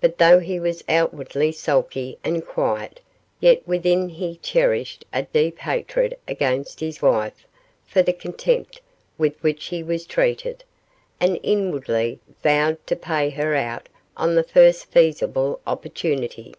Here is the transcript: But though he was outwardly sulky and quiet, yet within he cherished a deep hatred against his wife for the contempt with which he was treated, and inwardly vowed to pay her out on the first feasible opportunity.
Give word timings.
But 0.00 0.18
though 0.18 0.40
he 0.40 0.58
was 0.58 0.82
outwardly 0.88 1.52
sulky 1.52 2.18
and 2.24 2.44
quiet, 2.44 2.98
yet 3.38 3.64
within 3.64 4.08
he 4.08 4.38
cherished 4.38 5.04
a 5.12 5.22
deep 5.22 5.60
hatred 5.60 6.16
against 6.26 6.80
his 6.80 7.00
wife 7.00 7.46
for 7.86 8.02
the 8.02 8.12
contempt 8.12 8.80
with 9.18 9.40
which 9.40 9.66
he 9.66 9.80
was 9.84 10.04
treated, 10.04 10.64
and 11.20 11.38
inwardly 11.44 12.18
vowed 12.42 12.84
to 12.88 12.96
pay 12.96 13.30
her 13.30 13.54
out 13.54 13.88
on 14.16 14.34
the 14.34 14.42
first 14.42 14.86
feasible 14.90 15.60
opportunity. 15.64 16.54